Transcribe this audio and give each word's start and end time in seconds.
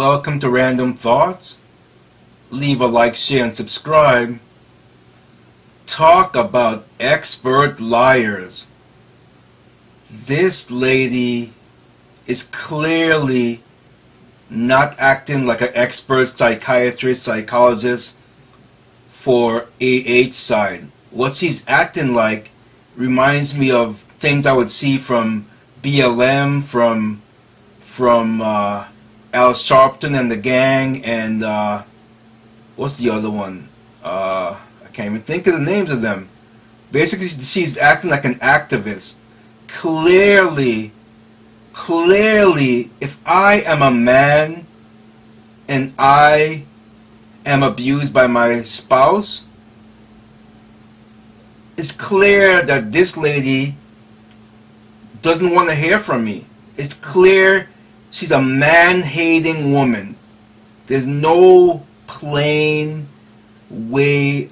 Welcome 0.00 0.40
to 0.40 0.48
Random 0.48 0.94
Thoughts. 0.94 1.58
Leave 2.48 2.80
a 2.80 2.86
like, 2.86 3.16
share, 3.16 3.44
and 3.44 3.54
subscribe. 3.54 4.40
Talk 5.86 6.34
about 6.34 6.86
expert 6.98 7.80
liars. 7.80 8.66
This 10.10 10.70
lady 10.70 11.52
is 12.26 12.44
clearly 12.44 13.62
not 14.48 14.98
acting 14.98 15.44
like 15.44 15.60
an 15.60 15.72
expert 15.74 16.28
psychiatrist, 16.28 17.22
psychologist 17.22 18.16
for 19.10 19.68
AH 19.82 20.32
side. 20.32 20.88
What 21.10 21.34
she's 21.34 21.62
acting 21.68 22.14
like 22.14 22.52
reminds 22.96 23.54
me 23.54 23.70
of 23.70 23.98
things 24.18 24.46
I 24.46 24.54
would 24.54 24.70
see 24.70 24.96
from 24.96 25.44
BLM, 25.82 26.64
from 26.64 27.20
from 27.80 28.40
uh, 28.40 28.86
Al 29.32 29.52
Sharpton 29.52 30.18
and 30.18 30.30
the 30.30 30.36
gang, 30.36 31.04
and 31.04 31.44
uh, 31.44 31.82
what's 32.76 32.96
the 32.96 33.10
other 33.10 33.30
one? 33.30 33.68
Uh, 34.02 34.56
I 34.84 34.88
can't 34.92 35.10
even 35.10 35.22
think 35.22 35.46
of 35.46 35.54
the 35.54 35.60
names 35.60 35.90
of 35.90 36.02
them. 36.02 36.28
Basically, 36.90 37.28
she's 37.28 37.78
acting 37.78 38.10
like 38.10 38.24
an 38.24 38.34
activist. 38.36 39.14
Clearly, 39.68 40.92
clearly, 41.72 42.90
if 43.00 43.18
I 43.24 43.60
am 43.60 43.82
a 43.82 43.90
man 43.90 44.66
and 45.68 45.94
I 45.96 46.64
am 47.46 47.62
abused 47.62 48.12
by 48.12 48.26
my 48.26 48.62
spouse, 48.62 49.44
it's 51.76 51.92
clear 51.92 52.62
that 52.62 52.90
this 52.90 53.16
lady 53.16 53.76
doesn't 55.22 55.54
want 55.54 55.68
to 55.68 55.74
hear 55.74 56.00
from 56.00 56.24
me. 56.24 56.46
It's 56.76 56.94
clear 56.94 57.68
she's 58.10 58.30
a 58.30 58.40
man 58.40 59.02
hating 59.02 59.72
woman. 59.72 60.16
There's 60.86 61.06
no 61.06 61.86
plain 62.06 63.08
way, 63.70 64.50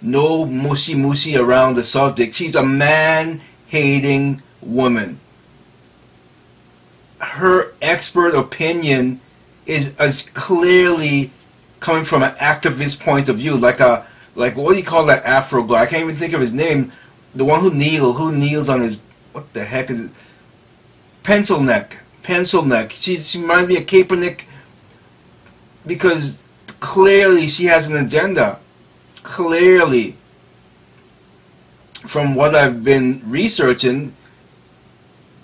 no 0.00 0.46
mushy 0.46 0.94
mushy 0.94 1.36
around 1.36 1.74
the 1.74 1.84
subject. 1.84 2.36
She's 2.36 2.54
a 2.54 2.64
man 2.64 3.40
hating 3.66 4.42
woman. 4.62 5.20
Her 7.18 7.74
expert 7.82 8.34
opinion 8.34 9.20
is 9.66 9.94
as 9.96 10.22
clearly 10.22 11.32
coming 11.80 12.04
from 12.04 12.22
an 12.22 12.32
activist 12.32 13.00
point 13.00 13.28
of 13.28 13.38
view, 13.38 13.56
like 13.56 13.80
a 13.80 14.06
like 14.34 14.56
what 14.56 14.72
do 14.72 14.78
you 14.78 14.84
call 14.84 15.06
that 15.06 15.24
Afro 15.24 15.64
guy? 15.64 15.82
I 15.82 15.86
can't 15.86 16.02
even 16.02 16.16
think 16.16 16.32
of 16.32 16.40
his 16.40 16.52
name. 16.52 16.92
The 17.34 17.44
one 17.44 17.60
who 17.60 17.72
kneels, 17.72 18.16
who 18.16 18.32
kneels 18.32 18.68
on 18.68 18.80
his 18.80 19.00
what 19.32 19.52
the 19.52 19.64
heck 19.64 19.90
is 19.90 20.00
it? 20.00 20.10
Pencil 21.22 21.60
neck, 21.60 21.98
pencil 22.22 22.64
neck. 22.64 22.92
She 22.92 23.18
she 23.18 23.38
reminds 23.40 23.68
me 23.68 23.76
of 23.76 23.86
Kaepernick 23.86 24.42
because 25.86 26.42
clearly 26.80 27.48
she 27.48 27.66
has 27.66 27.88
an 27.88 27.96
agenda. 27.96 28.58
Clearly, 29.22 30.16
from 32.06 32.34
what 32.34 32.54
I've 32.54 32.82
been 32.82 33.22
researching, 33.24 34.14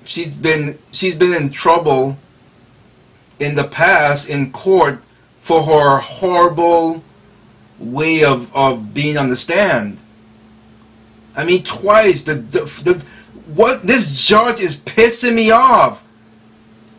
she's 0.05 0.31
been 0.31 0.79
she's 0.93 1.15
been 1.15 1.35
in 1.35 1.51
trouble 1.51 2.19
in 3.39 3.55
the 3.55 3.65
past 3.65 4.29
in 4.29 4.53
court 4.53 5.03
for 5.41 5.63
her 5.63 5.99
horrible 5.99 7.05
way 7.79 8.25
of, 8.25 8.55
of 8.55 8.95
being 8.95 9.17
on 9.17 9.29
the 9.29 9.37
stand. 9.37 9.99
I 11.37 11.45
mean, 11.45 11.63
twice 11.63 12.23
the, 12.23 12.35
the, 12.35 12.61
the 12.83 13.05
what 13.47 13.87
this 13.87 14.23
judge 14.23 14.61
is 14.61 14.77
pissing 14.77 15.35
me 15.35 15.51
off. 15.51 16.03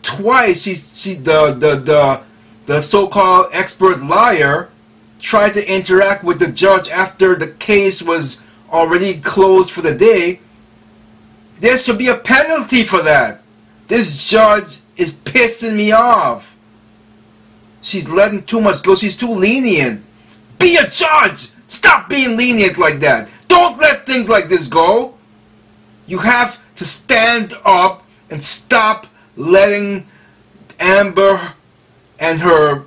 Twice 0.08 0.62
she 0.62 0.76
she 0.76 1.16
the 1.16 1.52
the 1.52 1.76
the 1.76 2.22
the 2.66 2.80
so-called 2.82 3.48
expert 3.52 4.02
liar 4.02 4.70
tried 5.20 5.54
to 5.56 5.70
interact 5.70 6.24
with 6.24 6.40
the 6.40 6.48
judge 6.48 6.88
after 6.88 7.36
the 7.36 7.50
case 7.50 8.02
was 8.02 8.42
already 8.72 9.20
closed 9.20 9.70
for 9.70 9.82
the 9.82 9.94
day. 9.94 10.40
There 11.60 11.78
should 11.78 11.98
be 11.98 12.08
a 12.08 12.16
penalty 12.16 12.86
for 12.86 13.02
that. 13.04 13.42
This 13.90 14.24
judge 14.24 14.78
is 14.96 15.12
pissing 15.12 15.76
me 15.76 15.92
off. 15.92 16.56
She's 17.82 18.08
letting 18.08 18.44
too 18.44 18.62
much 18.62 18.84
go. 18.84 18.96
She's 18.96 19.18
too 19.18 19.34
lenient. 19.34 20.06
Be 20.58 20.78
a 20.78 20.90
judge! 20.90 21.50
Stop 21.68 22.08
being 22.08 22.38
lenient 22.38 22.78
like 22.78 23.02
that. 23.02 23.28
Don't 23.50 23.78
let 23.78 24.06
things 24.06 24.30
like 24.30 24.48
this 24.48 24.70
go. 24.70 25.16
You 26.06 26.20
have 26.20 26.64
to 26.78 26.86
stand 26.86 27.56
up 27.66 28.06
and 28.30 28.42
stop 28.42 29.08
letting 29.38 30.08
Amber 30.80 31.54
and 32.20 32.40
her 32.42 32.86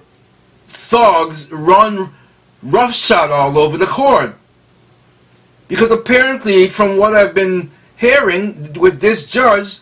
thugs 0.66 1.50
run 1.50 2.12
roughshod 2.62 3.30
all 3.30 3.56
over 3.56 3.78
the 3.78 3.86
court. 3.86 4.36
Because 5.68 5.90
apparently, 5.90 6.68
from 6.68 6.96
what 6.96 7.14
I've 7.14 7.34
been 7.34 7.70
hearing 7.96 8.72
with 8.74 9.00
this 9.00 9.24
judge, 9.24 9.78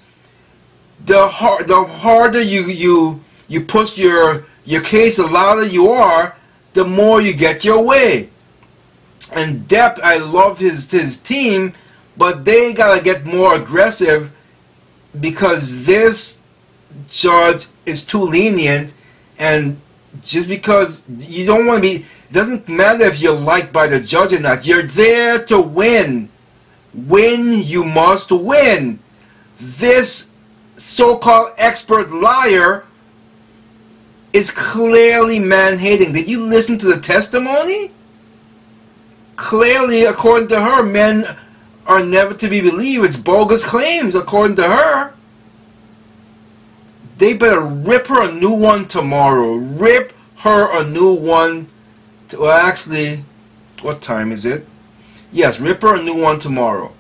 the 1.05 1.27
hard, 1.27 1.67
the 1.69 1.85
harder 1.85 2.43
you 2.43 2.63
you 2.65 3.25
you 3.49 3.63
push 3.63 3.97
your 3.97 4.45
your 4.65 4.83
case, 4.83 5.17
the 5.17 5.27
louder 5.27 5.65
you 5.65 5.91
are, 5.91 6.37
the 6.75 6.85
more 6.85 7.21
you 7.21 7.33
get 7.33 7.65
your 7.65 7.83
way. 7.83 8.29
And 9.33 9.67
Depp, 9.69 9.99
I 10.01 10.19
love 10.19 10.59
his 10.59 10.91
his 10.91 11.17
team, 11.17 11.73
but 12.17 12.45
they 12.45 12.75
gotta 12.75 13.03
get 13.03 13.25
more 13.25 13.55
aggressive 13.55 14.33
because 15.19 15.87
this 15.87 16.38
judge 17.09 17.67
is 17.87 18.05
too 18.05 18.23
lenient, 18.23 18.95
and 19.39 19.81
just 20.25 20.49
because 20.49 21.03
you 21.09 21.47
don't 21.47 21.67
want 21.67 21.83
to 21.83 21.99
be, 21.99 22.07
doesn't 22.33 22.69
matter 22.69 23.05
if 23.05 23.21
you're 23.21 23.33
liked 23.33 23.73
by 23.73 23.87
the 23.87 24.01
judge 24.01 24.33
or 24.33 24.41
not. 24.41 24.67
You're 24.67 24.83
there 24.83 25.45
to 25.47 25.61
win. 25.61 26.29
Win, 26.95 27.63
you 27.63 27.85
must 27.85 28.31
win. 28.31 28.99
This 29.59 30.29
so-called 30.77 31.53
expert 31.57 32.11
liar 32.11 32.85
is 34.33 34.51
clearly 34.51 35.39
man 35.39 35.79
hating. 35.79 36.13
Did 36.13 36.29
you 36.29 36.41
listen 36.41 36.79
to 36.79 36.87
the 36.87 37.01
testimony? 37.01 37.93
Clearly, 39.37 40.05
according 40.05 40.49
to 40.49 40.61
her, 40.61 40.83
men 40.83 41.37
are 41.87 42.05
never 42.05 42.35
to 42.35 42.49
be 42.49 42.61
believed. 42.61 43.05
It's 43.05 43.17
bogus 43.17 43.65
claims, 43.65 44.15
according 44.15 44.57
to 44.57 44.65
her. 44.65 45.15
They 47.19 47.35
better 47.35 47.61
rip 47.61 48.07
her 48.07 48.23
a 48.23 48.33
new 48.33 48.55
one 48.55 48.87
tomorrow. 48.87 49.55
Rip 49.55 50.13
her 50.39 50.71
a 50.71 50.85
new 50.85 51.13
one. 51.13 51.67
To, 52.29 52.41
well, 52.41 52.57
actually, 52.57 53.25
what 53.83 54.01
time 54.01 54.31
is 54.31 54.47
it? 54.47 54.67
Yes, 55.33 55.59
rip 55.59 55.83
her 55.83 55.97
a 55.97 56.03
new 56.03 56.17
one 56.17 56.39
tomorrow. 56.39 56.93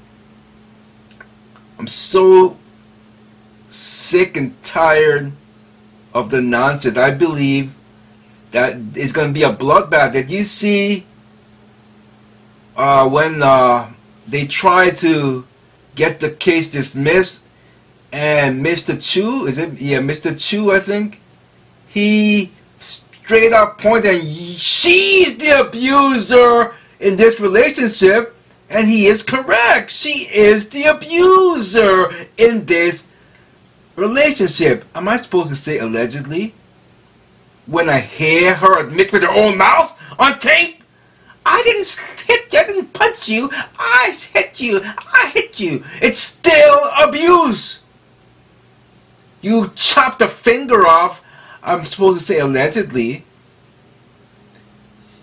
I'm 1.78 1.86
so 1.86 2.56
sick 3.68 4.36
and 4.36 4.60
tired 4.64 5.32
of 6.12 6.30
the 6.30 6.42
nonsense. 6.42 6.98
I 6.98 7.12
believe 7.12 7.74
that 8.50 8.76
it's 8.94 9.12
going 9.12 9.28
to 9.28 9.34
be 9.34 9.44
a 9.44 9.52
bloodbath. 9.52 10.12
Did 10.12 10.30
you 10.30 10.42
see 10.42 11.06
uh, 12.76 13.08
when 13.08 13.42
uh, 13.42 13.92
they 14.26 14.46
tried 14.46 14.98
to 14.98 15.46
get 15.94 16.18
the 16.18 16.30
case 16.30 16.70
dismissed 16.70 17.42
and 18.12 18.64
Mr. 18.64 19.00
Chew, 19.00 19.46
is 19.46 19.58
it? 19.58 19.80
Yeah, 19.80 19.98
Mr. 19.98 20.38
Chew, 20.38 20.72
I 20.72 20.80
think. 20.80 21.20
He 21.88 22.52
straight 22.78 23.52
up 23.52 23.78
pointed, 23.78 24.22
she's 24.22 25.36
the 25.36 25.66
abuser 25.66 26.74
in 27.00 27.16
this 27.16 27.40
relationship, 27.40 28.34
and 28.70 28.88
he 28.88 29.06
is 29.06 29.22
correct. 29.22 29.90
She 29.90 30.28
is 30.32 30.68
the 30.70 30.84
abuser 30.84 32.26
in 32.36 32.64
this 32.66 33.06
relationship. 33.96 34.84
Am 34.94 35.08
I 35.08 35.18
supposed 35.18 35.50
to 35.50 35.56
say 35.56 35.78
allegedly? 35.78 36.54
When 37.66 37.90
I 37.90 38.00
hear 38.00 38.54
her 38.54 38.80
admit 38.80 39.12
with 39.12 39.22
her 39.22 39.30
own 39.30 39.58
mouth 39.58 40.00
on 40.18 40.38
tape? 40.38 40.82
I 41.44 41.62
didn't 41.62 41.88
hit 42.26 42.52
you, 42.52 42.58
I 42.58 42.64
didn't 42.64 42.92
punch 42.92 43.28
you, 43.28 43.50
I 43.78 44.16
hit 44.32 44.60
you, 44.60 44.80
I 44.84 45.30
hit 45.32 45.58
you. 45.58 45.84
It's 46.02 46.18
still 46.18 46.90
abuse. 46.98 47.82
You 49.40 49.72
chopped 49.74 50.20
a 50.20 50.28
finger 50.28 50.86
off, 50.86 51.22
I'm 51.62 51.84
supposed 51.84 52.20
to 52.20 52.26
say 52.26 52.38
allegedly. 52.38 53.24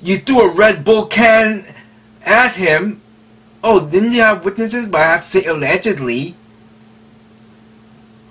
You 0.02 0.18
threw 0.18 0.42
a 0.42 0.54
Red 0.54 0.84
Bull 0.84 1.08
can 1.08 1.66
at 2.24 2.56
him. 2.56 3.02
Oh, 3.64 3.88
didn't 3.88 4.12
you 4.12 4.22
have 4.22 4.46
witnesses? 4.46 4.86
But 4.88 5.02
I 5.02 5.06
have 5.06 5.22
to 5.24 5.28
say 5.28 5.46
allegedly. 5.46 6.36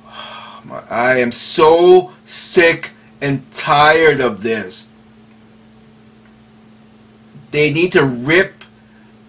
I 0.91 1.19
am 1.19 1.33
so 1.33 2.13
sick 2.25 2.93
and 3.21 3.53
tired 3.55 4.21
of 4.21 4.43
this. 4.43 4.87
They 7.51 7.73
need 7.73 7.93
to 7.93 8.05
rip. 8.05 8.65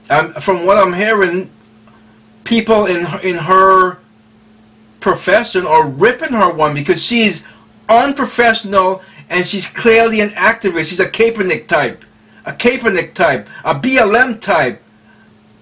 Um, 0.10 0.34
from 0.34 0.66
what 0.66 0.78
I'm 0.78 0.94
hearing, 0.94 1.50
people 2.44 2.86
in 2.86 3.08
in 3.24 3.38
her 3.38 4.00
profession 5.06 5.68
or 5.68 5.88
ripping 5.88 6.34
her 6.34 6.52
one 6.52 6.74
because 6.74 7.06
she's 7.06 7.46
unprofessional 7.88 9.04
and 9.30 9.46
she's 9.46 9.68
clearly 9.68 10.20
an 10.20 10.30
activist. 10.32 10.90
She's 10.90 11.00
a 11.00 11.08
Kaepernick 11.08 11.68
type, 11.68 12.04
a 12.44 12.52
Kaepernick 12.52 13.14
type, 13.14 13.48
a 13.64 13.76
BLM 13.76 14.42
type. 14.42 14.82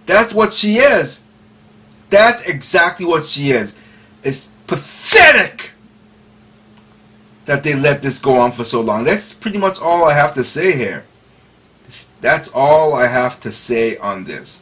That's 0.05 0.33
what 0.33 0.53
she 0.53 0.77
is. 0.77 1.19
That's 2.09 2.41
exactly 2.43 3.05
what 3.05 3.25
she 3.25 3.51
is. 3.51 3.75
It's 4.23 4.47
pathetic 4.65 5.71
that 7.43 7.63
they 7.63 7.75
let 7.75 8.01
this 8.01 8.19
go 8.19 8.39
on 8.39 8.53
for 8.53 8.63
so 8.63 8.79
long. 8.79 9.03
That's 9.03 9.33
pretty 9.33 9.57
much 9.57 9.77
all 9.77 10.05
I 10.05 10.13
have 10.13 10.33
to 10.35 10.45
say 10.45 10.71
here. 10.71 11.03
That's 12.21 12.47
all 12.47 12.93
I 12.93 13.07
have 13.07 13.41
to 13.41 13.51
say 13.51 13.97
on 13.97 14.23
this. 14.23 14.61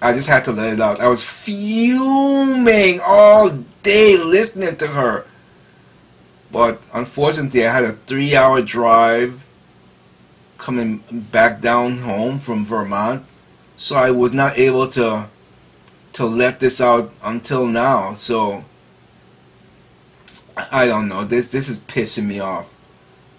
I 0.00 0.12
just 0.12 0.28
had 0.28 0.44
to 0.44 0.52
let 0.52 0.72
it 0.74 0.80
out. 0.80 1.00
I 1.00 1.08
was 1.08 1.22
fuming 1.22 3.00
all 3.00 3.50
day 3.82 4.16
listening 4.16 4.76
to 4.76 4.88
her. 4.88 5.24
But 6.52 6.80
unfortunately, 6.92 7.66
I 7.66 7.72
had 7.72 7.84
a 7.84 7.92
three 7.92 8.36
hour 8.36 8.62
drive 8.62 9.46
coming 10.58 11.02
back 11.10 11.60
down 11.60 11.98
home 11.98 12.38
from 12.38 12.64
Vermont. 12.64 13.24
So 13.76 13.96
I 13.96 14.10
was 14.10 14.32
not 14.32 14.58
able 14.58 14.88
to 14.88 15.28
to 16.14 16.24
let 16.24 16.60
this 16.60 16.80
out 16.80 17.12
until 17.22 17.66
now. 17.66 18.14
So 18.14 18.64
I 20.56 20.86
don't 20.86 21.08
know. 21.08 21.24
This 21.24 21.50
this 21.50 21.68
is 21.68 21.78
pissing 21.78 22.26
me 22.26 22.40
off. 22.40 22.72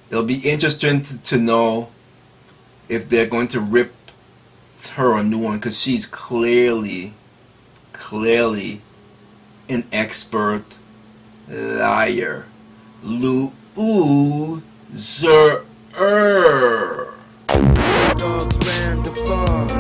It'll 0.10 0.24
be 0.24 0.40
interesting 0.40 1.02
to, 1.02 1.18
to 1.18 1.38
know 1.38 1.90
if 2.88 3.10
they're 3.10 3.26
going 3.26 3.50
to 3.50 3.60
rip 3.60 3.94
her 4.90 5.16
a 5.18 5.24
new 5.24 5.40
one 5.40 5.58
because 5.58 5.80
she's 5.80 6.06
clearly, 6.06 7.14
clearly 7.94 8.82
an 9.70 9.88
expert 9.92 10.64
liar. 11.48 12.46
Loser. 13.04 13.54
Dog 18.18 19.77